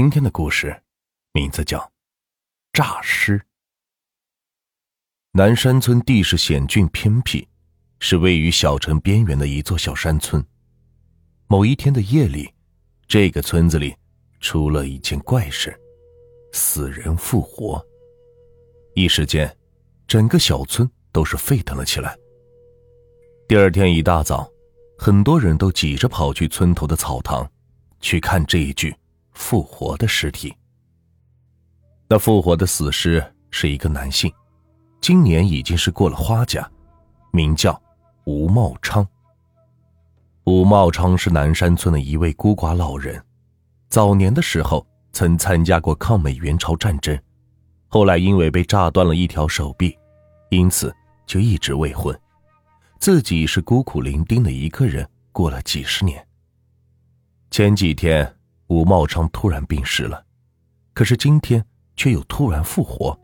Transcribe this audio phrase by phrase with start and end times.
[0.00, 0.74] 今天的故事
[1.34, 1.78] 名字叫
[2.72, 3.38] 《诈尸》。
[5.32, 7.46] 南山村地势险峻偏僻，
[7.98, 10.42] 是位于小城边缘的一座小山村。
[11.48, 12.50] 某一天的夜里，
[13.06, 13.94] 这个村子里
[14.40, 15.78] 出了一件怪事：
[16.54, 17.86] 死人复活。
[18.94, 19.54] 一时间，
[20.08, 22.16] 整个小村都是沸腾了起来。
[23.46, 24.50] 第二天一大早，
[24.96, 27.46] 很多人都挤着跑去村头的草堂，
[28.00, 28.96] 去看这一具
[29.40, 30.54] 复活的尸体。
[32.06, 34.30] 那复活的死尸是一个男性。
[35.00, 36.70] 今年已经是过了花甲，
[37.32, 37.80] 名叫
[38.26, 39.04] 吴茂昌。
[40.44, 43.20] 吴茂昌是南山村的一位孤寡老人，
[43.88, 47.18] 早年的时候曾参加过抗美援朝战争，
[47.88, 49.96] 后来因为被炸断了一条手臂，
[50.50, 50.94] 因此
[51.26, 52.16] 就一直未婚，
[52.98, 56.24] 自己是孤苦伶仃的一个人过了几十年。
[57.50, 58.36] 前几天
[58.70, 60.24] 吴茂昌突然病逝了，
[60.94, 61.62] 可是今天
[61.96, 63.18] 却又突然复活。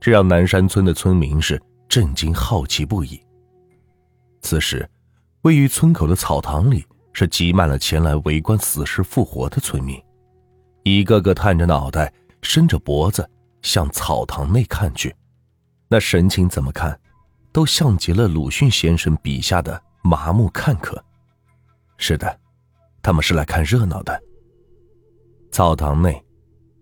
[0.00, 3.22] 这让南山村的村民是震惊、好奇不已。
[4.42, 4.86] 此时，
[5.42, 9.96] 位于村口的草堂里是挤满了前来围观死尸复活的村民，
[10.82, 13.30] 一个个探着脑袋，伸着脖子
[13.62, 15.14] 向草堂内看去，
[15.86, 16.98] 那神情怎么看，
[17.52, 21.00] 都像极了鲁迅先生笔下的麻木看客。
[21.96, 22.40] 是的，
[23.00, 24.20] 他们是来看热闹的。
[25.54, 26.20] 草堂内，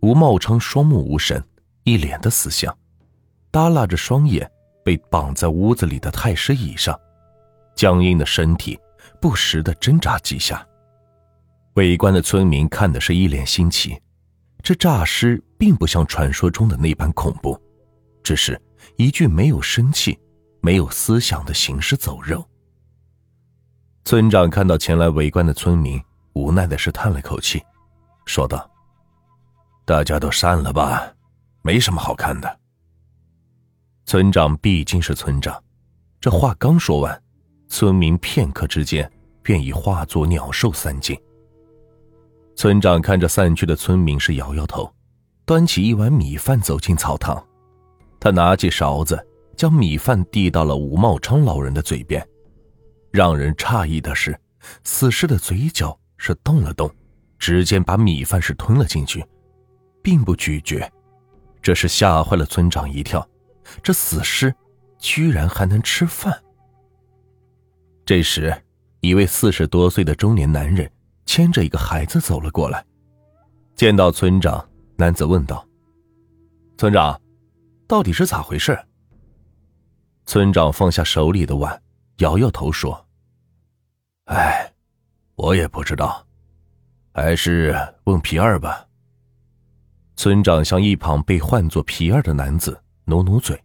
[0.00, 1.44] 吴茂昌双目无神，
[1.84, 2.74] 一脸的死相。
[3.50, 4.50] 耷拉着双眼，
[4.82, 6.98] 被绑在屋子里的太师椅上，
[7.76, 8.80] 僵硬的身体
[9.20, 10.66] 不时的挣扎几下。
[11.74, 13.94] 围观的村民看的是一脸新奇，
[14.62, 17.60] 这诈尸并不像传说中的那般恐怖，
[18.22, 18.58] 只是
[18.96, 20.18] 一具没有生气、
[20.62, 22.42] 没有思想的行尸走肉。
[24.06, 27.62] 村长看到前来围观的村民，无奈的是叹了口气，
[28.24, 28.70] 说道
[29.84, 31.12] ：“大家都散了吧，
[31.62, 32.60] 没什么好看的。”
[34.04, 35.62] 村长毕竟是村长，
[36.20, 37.22] 这话刚说完，
[37.68, 39.10] 村民片刻之间
[39.42, 41.18] 便已化作鸟兽散尽。
[42.54, 44.92] 村长看着散去的村民，是摇摇头，
[45.44, 47.42] 端起一碗米饭走进草堂，
[48.20, 52.26] 他拿起勺子将米饭递到了吴茂昌老人的嘴边。
[53.10, 54.38] 让人诧异的是，
[54.84, 56.90] 死尸的嘴角是动了动，
[57.42, 59.26] 直接把米饭是吞了进去，
[60.00, 60.88] 并不咀嚼，
[61.60, 63.28] 这是吓坏了村长一跳。
[63.82, 64.54] 这死尸
[64.96, 66.40] 居然还能吃饭。
[68.06, 68.56] 这时，
[69.00, 70.88] 一位四十多岁的中年男人
[71.26, 72.86] 牵着一个孩子走了过来。
[73.74, 74.64] 见到村长，
[74.94, 75.66] 男子问道
[76.78, 77.20] ：“村长，
[77.88, 78.78] 到底是咋回事？”
[80.26, 81.82] 村长放下手里的碗，
[82.18, 83.04] 摇摇头说
[84.30, 84.72] ：“哎，
[85.34, 86.24] 我也不知道，
[87.12, 87.74] 还是
[88.04, 88.86] 问皮二吧。”
[90.16, 92.78] 村长向一旁被唤作皮二的男子。
[93.04, 93.60] 努努嘴，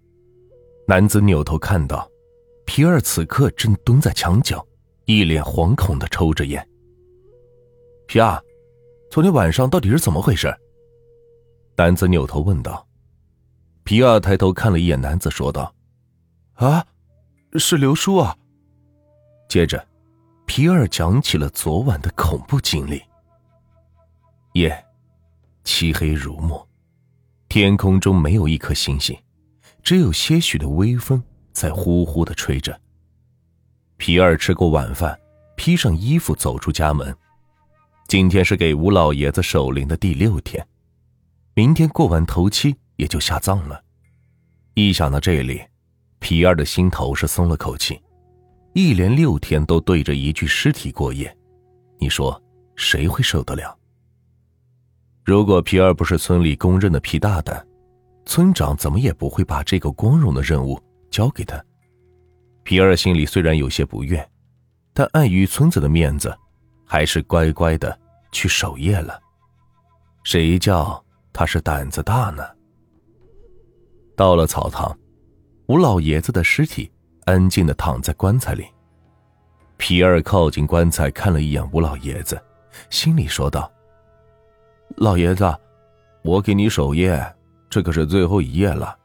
[0.88, 2.10] 男子扭头看到，
[2.66, 4.66] 皮二此刻正蹲在墙角，
[5.06, 6.68] 一脸惶恐的抽着烟。
[8.08, 8.44] 皮二，
[9.12, 10.52] 昨天晚上到底是怎么回事？
[11.76, 12.84] 男子扭头问道。
[13.84, 15.72] 皮二抬头看了一眼男子，说道
[16.58, 16.84] ：“啊，
[17.54, 18.36] 是刘叔啊。”
[19.48, 19.88] 接着，
[20.48, 23.00] 皮二讲起了昨晚的恐怖经历。
[24.58, 24.86] 夜，
[25.64, 26.68] 漆黑如墨，
[27.48, 29.16] 天空中没有一颗星星。
[29.84, 31.22] 只有些许的微风
[31.54, 32.78] 在呼呼的吹着。
[33.98, 35.16] 皮二吃过晚饭，
[35.56, 37.16] 披上衣服走出家门。
[38.08, 40.68] 今天是给吴老爷子守灵的第六天，
[41.54, 43.84] 明天过完头七也就下葬了。
[44.74, 45.62] 一想到这里，
[46.18, 48.02] 皮二的心头是松了口气。
[48.74, 51.38] 一连六天都对着一具尸体过夜，
[52.00, 52.42] 你说
[52.76, 53.78] 谁会受得了？
[55.28, 57.62] 如果皮二不是村里公认的皮大胆。
[58.26, 61.62] 村长怎么也不会把这个光荣的任务交给他。
[62.64, 64.26] 皮二心里虽然有些不愿，
[64.94, 66.34] 但碍于村子的面子，
[66.86, 67.98] 还是乖乖的
[68.32, 69.20] 去守夜了。
[70.24, 71.04] 谁叫
[71.34, 72.46] 他是胆子大呢？
[74.16, 74.98] 到了草堂，
[75.68, 76.90] 吴老爷子的尸体
[77.26, 78.66] 安静的躺在棺材里。
[79.76, 82.42] 皮二靠近棺材看了一眼吴老爷子，
[82.90, 83.70] 心里说道
[84.98, 85.56] ：“老爷子，
[86.24, 87.24] 我给你守夜。”
[87.70, 88.98] 这可是最后一夜了，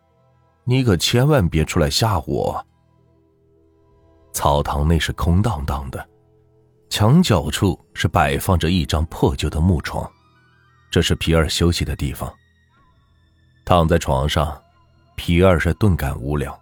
[0.63, 2.65] 你可千万别出来吓唬我。
[4.33, 6.09] 草堂内是空荡荡的，
[6.89, 10.09] 墙角处是摆放着一张破旧的木床，
[10.93, 12.33] 这是皮二休息的地方。
[13.65, 14.63] 躺在床上，
[15.17, 16.57] 皮二是顿感无聊，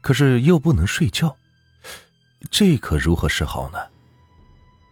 [0.00, 1.36] 可是又不能睡觉，
[2.48, 3.78] 这可如何是好呢？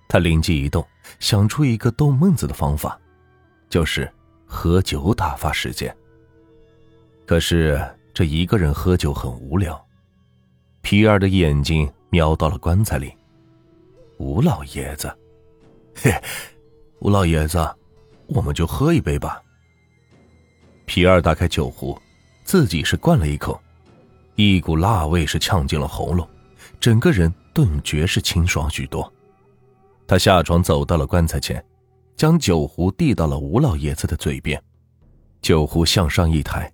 [0.08, 0.84] 他灵机一动，
[1.20, 2.98] 想出一个逗闷子的方法，
[3.72, 4.06] 就是
[4.44, 5.96] 喝酒打发时间。
[7.24, 7.82] 可是
[8.12, 9.82] 这一个人喝酒很无聊。
[10.82, 13.10] 皮尔的眼睛瞄到了棺材里，
[14.18, 15.10] 吴老爷子，
[15.94, 16.12] 嘿，
[16.98, 17.66] 吴老爷子，
[18.26, 19.40] 我们就喝一杯吧。
[20.84, 21.98] 皮尔打开酒壶，
[22.44, 23.58] 自己是灌了一口，
[24.34, 26.28] 一股辣味是呛进了喉咙，
[26.78, 29.10] 整个人顿觉是清爽许多。
[30.06, 31.64] 他下床走到了棺材前，
[32.22, 34.62] 将酒壶递到了吴老爷子的嘴边，
[35.40, 36.72] 酒壶向上一抬，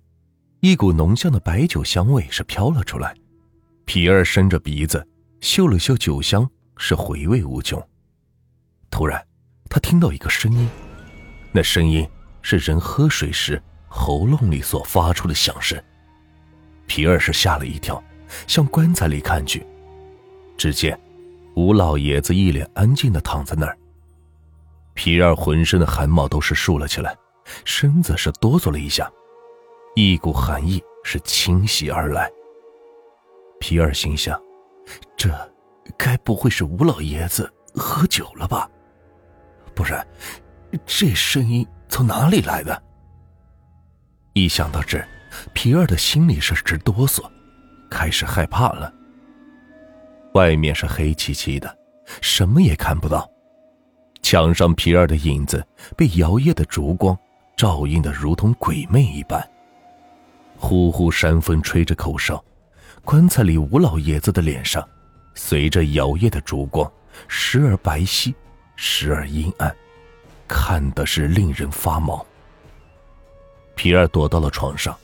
[0.59, 3.15] 一股浓香的白酒香味是飘了出来。
[3.83, 5.03] 皮儿伸着鼻子
[5.41, 6.47] 嗅了嗅酒香，
[6.77, 7.83] 是回味无穷。
[8.91, 9.19] 突然，
[9.71, 10.69] 他听到一个声音，
[11.51, 12.07] 那声音
[12.43, 15.83] 是人喝水时喉咙里所发出的响声。
[16.85, 17.99] 皮儿是吓了一跳，
[18.45, 19.65] 向棺材里看去，
[20.55, 20.95] 只见。
[21.55, 23.75] 吴老爷子一脸安静的躺在那儿。
[24.99, 27.15] 皮尔浑身的汗毛都是竖了起来，
[27.63, 29.09] 身子是哆嗦了一下，
[29.95, 32.29] 一股寒意是侵袭而来。
[33.61, 34.37] 皮尔心想：
[35.15, 35.29] 这
[35.97, 38.69] 该不会是吴老爷子喝酒了吧？
[39.73, 40.05] 不然，
[40.85, 42.83] 这声音从哪里来的？
[44.33, 45.01] 一想到这，
[45.53, 47.23] 皮尔的心里是直哆嗦，
[47.89, 48.93] 开始害怕了。
[50.33, 51.73] 外面是黑漆漆的，
[52.19, 53.25] 什么也看不到。
[54.29, 55.65] 墙上皮儿的影子
[55.97, 57.17] 被摇曳的烛光
[57.57, 59.43] 照映的如同鬼魅一般。
[60.55, 62.39] 呼呼山风吹着口哨，
[63.03, 64.87] 棺材里吴老爷子的脸上，
[65.33, 66.87] 随着摇曳的烛光，
[67.27, 68.31] 时而白皙，
[68.75, 69.75] 时而阴暗，
[70.47, 72.23] 看的是令人发毛。
[73.73, 74.95] 皮儿躲到了床上，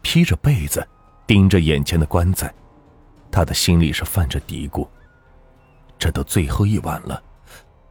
[0.00, 0.88] 披着被子，
[1.26, 2.50] 盯着眼前的棺材。
[3.30, 4.88] 他的心里是泛着嘀咕
[6.00, 7.22] ：“这都最后一晚了，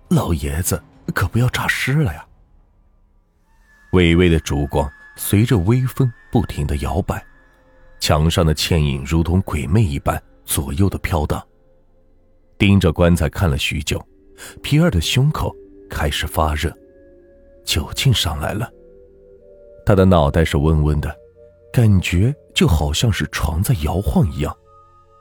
[0.10, 0.82] 老爷子
[1.14, 2.26] 可不要诈尸了呀！”
[3.94, 7.26] 微微的烛光随着微风不停的摇摆，
[8.00, 11.44] 墙上的倩影如同鬼魅一般左右的飘荡。
[12.58, 14.00] 盯着棺材看了许久，
[14.62, 15.56] 皮尔的胸口
[15.90, 16.72] 开始发热，
[17.64, 18.70] 酒劲上来了。
[19.86, 21.16] 他的脑袋是嗡嗡的，
[21.74, 24.56] 感觉就好像是床在摇晃一样。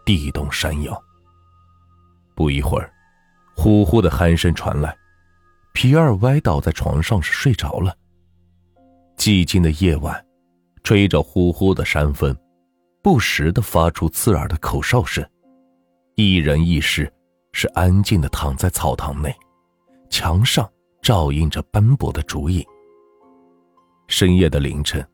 [0.04, 1.02] 地动山摇。
[2.34, 2.92] 不一会儿，
[3.60, 4.96] 呼呼的鼾声传来，
[5.72, 7.92] 皮尔歪倒在床上是睡着了。
[9.16, 10.24] 寂静的夜晚，
[10.84, 12.32] 吹着呼呼的山风，
[13.02, 15.28] 不时的发出刺耳的口哨声。
[16.14, 17.12] 一人一尸
[17.50, 19.34] 是安静的躺在草堂内，
[20.08, 20.70] 墙上
[21.02, 22.64] 照映着斑驳的竹影。
[24.06, 25.04] 深夜的凌晨，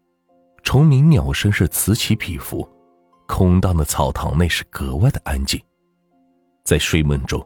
[0.62, 2.68] 虫鸣鸟声是此起彼伏。
[3.26, 5.58] 空荡的草堂内是格外的安静，
[6.62, 7.42] 在睡梦中，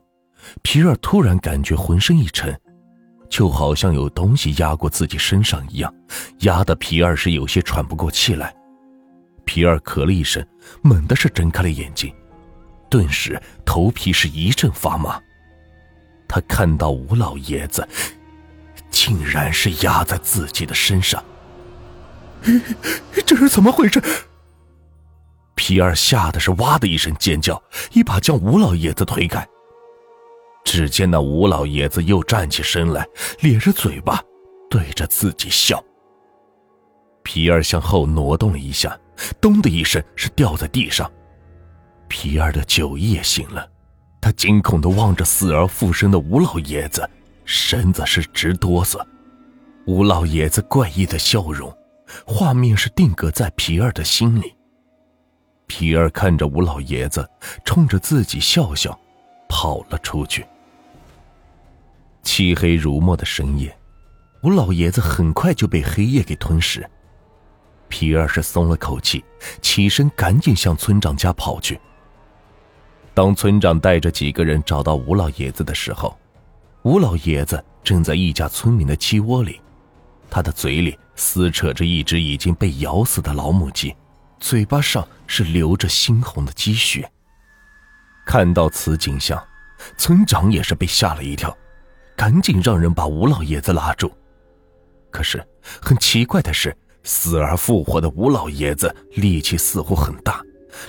[0.62, 2.58] 皮尔突然感觉浑身一沉，
[3.28, 5.92] 就好像有东西压过自己身上一样，
[6.40, 8.54] 压得皮尔是有些喘不过气来。
[9.44, 10.44] 皮尔咳了一声，
[10.82, 12.12] 猛地是睁开了眼睛，
[12.90, 15.20] 顿时头皮是一阵发麻。
[16.28, 17.88] 他看到吴老爷子，
[18.90, 21.24] 竟然是压在自己的身上，
[23.26, 24.02] 这是怎么回事？
[25.54, 27.60] 皮尔吓得是哇的一声尖叫，
[27.92, 29.46] 一把将吴老爷子推开。
[30.70, 33.08] 只见那吴老爷子又站起身来，
[33.40, 34.22] 咧着嘴巴
[34.68, 35.82] 对着自己笑。
[37.22, 38.94] 皮尔向后挪动了一下，
[39.40, 41.10] 咚的一声是掉在地上。
[42.06, 43.66] 皮尔的酒意也醒了，
[44.20, 47.08] 他惊恐的望着死而复生的吴老爷子，
[47.46, 49.02] 身子是直哆嗦。
[49.86, 51.74] 吴老爷子怪异的笑容，
[52.26, 54.54] 画面是定格在皮尔的心里。
[55.66, 57.26] 皮尔看着吴老爷子，
[57.64, 58.98] 冲着自己笑笑，
[59.48, 60.44] 跑了出去。
[62.28, 63.74] 漆黑如墨的深夜，
[64.42, 66.86] 吴老爷子很快就被黑夜给吞噬。
[67.88, 69.24] 皮尔是松了口气，
[69.62, 71.80] 起身赶紧向村长家跑去。
[73.14, 76.14] 当村长带着几个人找到吴老爷子的时候，
[76.82, 79.58] 吴老爷子正在一家村民的鸡窝里，
[80.28, 83.96] 他的嘴里撕扯着一只已经被咬死的老母鸡。
[84.38, 87.10] 嘴巴上是流着猩红的鸡血。
[88.26, 89.42] 看到此景象，
[89.96, 91.56] 村长也是被吓了一跳，
[92.18, 94.10] 赶紧让人把吴老爷子拉住。
[95.08, 95.40] 可是
[95.80, 100.42] 很奇怪的是，死而复活的吴老爷子力气似乎很大，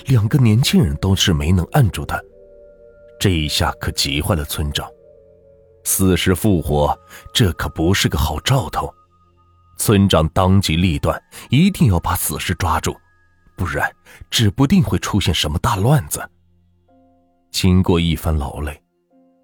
[0.06, 2.20] 两个年轻人都是没能按住他。
[3.20, 4.90] 这一下可急坏了村长，
[5.84, 6.98] 死尸复活，
[7.32, 8.92] 这可不是个好兆头。
[9.78, 12.96] 村长当机立断，一定要把死尸抓住。
[13.56, 13.88] 不然，
[14.30, 16.28] 指不定会出现什么大乱子。
[17.52, 18.82] 经过一番劳累，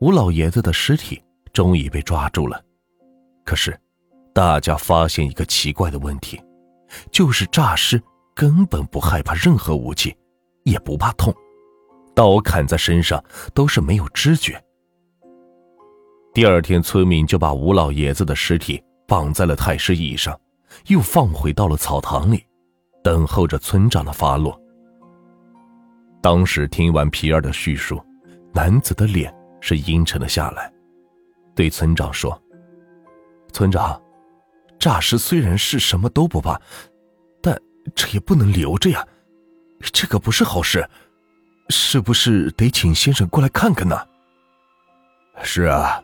[0.00, 1.22] 吴老爷子的尸体
[1.56, 2.62] 终于被抓住了。
[3.42, 3.74] 可是，
[4.34, 6.38] 大家发现一个奇怪的问题，
[7.10, 7.98] 就是诈尸
[8.34, 10.14] 根本不害怕任何武器，
[10.64, 11.34] 也不怕痛，
[12.14, 14.62] 刀砍在身上都是没有知觉。
[16.34, 20.38] 第二天，村民就把吴老爷子的尸体绑在了太师椅上，
[20.88, 22.44] 又放回到了草堂里，
[23.02, 24.60] 等候着村长的发落。
[26.20, 27.98] 当时听完皮儿的叙述，
[28.52, 30.70] 男子的脸是阴沉了下来，
[31.56, 32.40] 对村长说
[33.52, 34.00] ：“村长。”
[34.78, 36.60] 诈尸虽然是什么都不怕，
[37.40, 37.58] 但
[37.94, 39.04] 这也不能留着呀，
[39.80, 40.86] 这可不是好事，
[41.70, 43.98] 是不是得请先生过来看看呢？
[45.42, 45.98] 是啊，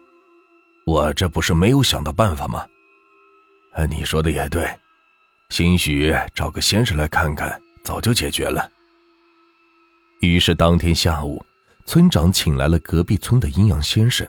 [0.87, 2.67] 我这不是没有想到办法吗？
[3.91, 4.67] 你说的也对，
[5.51, 8.69] 兴许找个先生来看看，早就解决了。
[10.21, 11.45] 于是当天下午，
[11.85, 14.27] 村长请来了隔壁村的阴阳先生。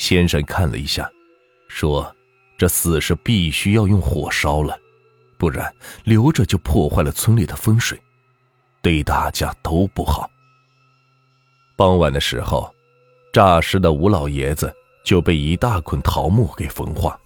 [0.00, 1.08] 先生看了一下，
[1.68, 2.16] 说。
[2.56, 4.78] 这死是必须要用火烧了，
[5.38, 7.98] 不然留着就破坏了村里的风水，
[8.82, 10.30] 对大家都不好。
[11.74, 12.70] 傍晚的时候，
[13.32, 14.70] 诈尸的吴老爷子
[15.02, 17.18] 就被一大捆桃木给焚化，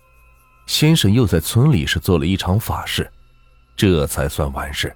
[0.66, 3.11] 先生又在村里是做了一场法事，
[3.75, 4.95] 这才算完事。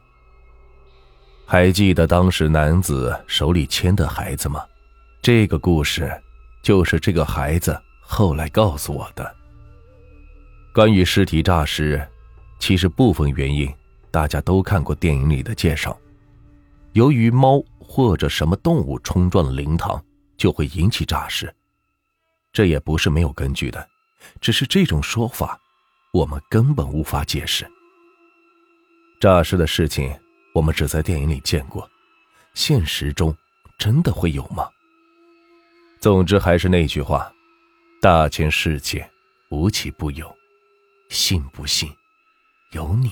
[1.46, 4.64] 还记得当时男子手里牵的孩子吗？
[5.20, 6.08] 这个故事
[6.62, 9.36] 就是这个孩子后来告诉我的。
[10.74, 12.06] 关于尸体诈尸，
[12.58, 13.72] 其实部分原因
[14.10, 15.98] 大家都看过电影里的介绍。
[16.92, 20.02] 由于猫或者什么动物冲撞了灵堂，
[20.36, 21.52] 就会引起诈尸。
[22.52, 23.88] 这也不是没有根据的，
[24.40, 25.58] 只是这种说法
[26.12, 27.68] 我们根本无法解释。
[29.20, 30.16] 诈尸的事情
[30.54, 31.88] 我们只在电影里见过，
[32.54, 33.36] 现实中
[33.78, 34.68] 真的会有吗？
[36.00, 37.32] 总之还是那句话：
[38.00, 39.08] 大千世界
[39.50, 40.32] 无奇不有。
[41.08, 41.90] 信不信，
[42.72, 43.10] 由你。